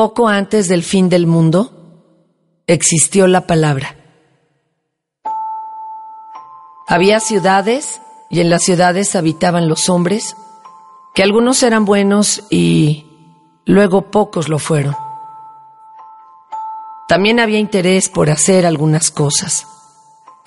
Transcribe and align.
Poco 0.00 0.28
antes 0.28 0.66
del 0.66 0.82
fin 0.82 1.10
del 1.10 1.26
mundo, 1.26 2.62
existió 2.66 3.26
la 3.26 3.46
palabra. 3.46 3.96
Había 6.88 7.20
ciudades 7.20 8.00
y 8.30 8.40
en 8.40 8.48
las 8.48 8.62
ciudades 8.62 9.14
habitaban 9.14 9.68
los 9.68 9.90
hombres, 9.90 10.36
que 11.14 11.22
algunos 11.22 11.62
eran 11.62 11.84
buenos 11.84 12.44
y 12.48 13.04
luego 13.66 14.10
pocos 14.10 14.48
lo 14.48 14.58
fueron. 14.58 14.96
También 17.06 17.38
había 17.38 17.58
interés 17.58 18.08
por 18.08 18.30
hacer 18.30 18.64
algunas 18.64 19.10
cosas. 19.10 19.66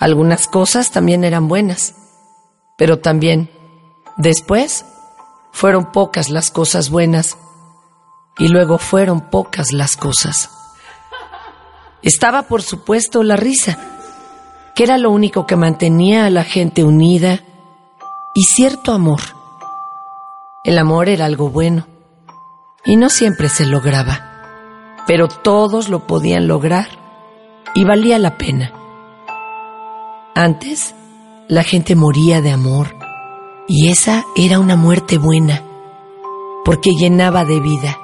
Algunas 0.00 0.48
cosas 0.48 0.90
también 0.90 1.22
eran 1.22 1.46
buenas, 1.46 1.94
pero 2.76 2.98
también, 2.98 3.52
después, 4.16 4.84
fueron 5.52 5.92
pocas 5.92 6.28
las 6.28 6.50
cosas 6.50 6.90
buenas 6.90 7.36
y 8.38 8.48
luego 8.48 8.78
fueron 8.78 9.20
pocas 9.30 9.72
las 9.72 9.96
cosas. 9.96 10.50
Estaba, 12.02 12.42
por 12.42 12.62
supuesto, 12.62 13.22
la 13.22 13.36
risa, 13.36 13.78
que 14.74 14.84
era 14.84 14.98
lo 14.98 15.10
único 15.10 15.46
que 15.46 15.56
mantenía 15.56 16.26
a 16.26 16.30
la 16.30 16.44
gente 16.44 16.84
unida, 16.84 17.40
y 18.34 18.44
cierto 18.44 18.92
amor. 18.92 19.20
El 20.64 20.78
amor 20.78 21.08
era 21.08 21.26
algo 21.26 21.48
bueno, 21.48 21.86
y 22.84 22.96
no 22.96 23.08
siempre 23.08 23.48
se 23.48 23.66
lograba, 23.66 25.02
pero 25.06 25.28
todos 25.28 25.88
lo 25.88 26.06
podían 26.06 26.48
lograr, 26.48 26.88
y 27.74 27.84
valía 27.84 28.18
la 28.18 28.36
pena. 28.36 28.72
Antes, 30.34 30.94
la 31.48 31.62
gente 31.62 31.94
moría 31.94 32.40
de 32.40 32.50
amor, 32.50 32.96
y 33.68 33.88
esa 33.90 34.24
era 34.34 34.58
una 34.58 34.76
muerte 34.76 35.16
buena, 35.18 35.62
porque 36.64 36.90
llenaba 36.90 37.44
de 37.44 37.60
vida 37.60 37.98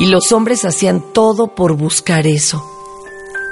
y 0.00 0.06
los 0.06 0.32
hombres 0.32 0.64
hacían 0.64 1.12
todo 1.12 1.48
por 1.48 1.74
buscar 1.74 2.26
eso, 2.26 2.64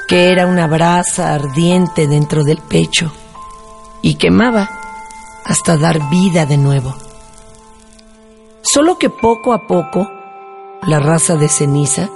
que 0.08 0.32
era 0.32 0.46
una 0.46 0.66
brasa 0.66 1.34
ardiente 1.34 2.06
dentro 2.06 2.42
del 2.42 2.56
pecho 2.56 3.12
y 4.00 4.14
quemaba 4.14 4.70
hasta 5.44 5.76
dar 5.76 6.08
vida 6.08 6.46
de 6.46 6.56
nuevo. 6.56 6.96
Solo 8.62 8.98
que 8.98 9.10
poco 9.10 9.52
a 9.52 9.66
poco 9.66 10.08
la 10.86 10.98
raza 10.98 11.36
de 11.36 11.50
ceniza 11.50 12.08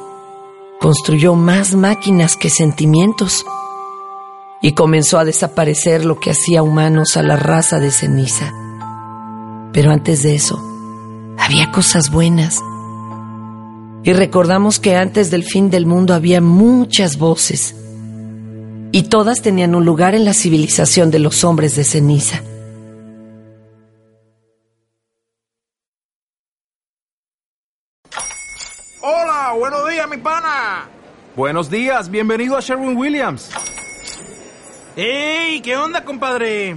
construyó 0.81 1.35
más 1.35 1.75
máquinas 1.75 2.39
que 2.39 2.49
sentimientos 2.49 3.45
y 4.63 4.73
comenzó 4.73 5.19
a 5.19 5.27
desaparecer 5.27 6.07
lo 6.07 6.19
que 6.19 6.31
hacía 6.31 6.63
humanos 6.63 7.19
a 7.19 7.23
la 7.23 7.37
raza 7.37 7.81
de 7.81 7.91
ceniza. 7.91 8.51
Pero 9.75 9.91
antes 9.91 10.23
de 10.23 10.37
eso, 10.37 10.59
había 11.37 11.71
cosas 11.71 12.11
buenas 12.11 12.63
y 14.05 14.13
recordamos 14.13 14.81
que 14.81 14.97
antes 14.97 15.31
del 15.31 15.45
fin 15.45 15.71
del 15.71 15.87
mundo 15.87 16.15
había 16.15 16.41
muchas 16.41 17.19
voces 17.19 17.75
y 18.91 19.05
todas 19.05 19.43
tenían 19.43 19.75
un 19.75 19.85
lugar 19.85 20.15
en 20.15 20.25
la 20.25 20.35
civilización 20.35 21.11
de 21.11 21.19
los 21.19 21.45
hombres 21.45 21.77
de 21.77 21.85
ceniza. 21.85 22.43
Hola, 29.01 29.55
buenos 29.59 29.89
días, 29.89 30.09
mi 30.09 30.17
pana. 30.19 30.89
Buenos 31.35 31.71
días, 31.71 32.11
bienvenido 32.11 32.57
a 32.57 32.61
Sherwin 32.61 32.97
Williams. 32.97 33.51
¡Ey! 34.95 35.61
¿Qué 35.63 35.77
onda, 35.77 36.05
compadre? 36.05 36.77